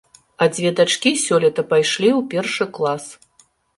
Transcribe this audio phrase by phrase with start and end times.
[0.43, 3.05] А дзве дачкі сёлета пайшлі ў першы клас.